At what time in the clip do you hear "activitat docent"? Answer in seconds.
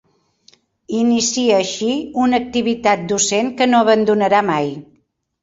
2.45-3.53